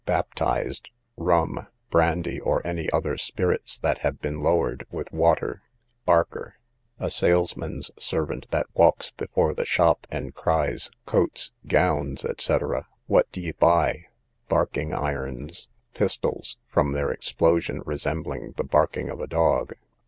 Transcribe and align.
Baptised, 0.07 0.89
rum, 1.15 1.67
brandy, 1.91 2.39
or 2.39 2.65
any 2.65 2.89
other 2.89 3.19
spirits 3.19 3.77
that 3.77 3.99
have 3.99 4.19
been 4.19 4.39
lowered 4.39 4.87
with 4.89 5.13
water. 5.13 5.61
Barker, 6.05 6.55
a 6.99 7.11
salesman's 7.11 7.91
servant 7.99 8.47
that 8.49 8.65
walks 8.73 9.11
before 9.11 9.53
the 9.53 9.63
shop, 9.63 10.07
and 10.09 10.33
cries, 10.33 10.89
coats, 11.05 11.51
gowns, 11.67 12.25
&c., 12.39 12.57
what 13.05 13.31
d'ye 13.31 13.51
buy? 13.59 14.07
Barking 14.47 14.91
irons, 14.91 15.67
pistols, 15.93 16.57
from 16.67 16.93
their 16.93 17.11
explosion 17.11 17.83
resembling 17.85 18.53
the 18.53 18.63
barking 18.63 19.07
of 19.07 19.21
a 19.21 19.27
dog. 19.27 19.75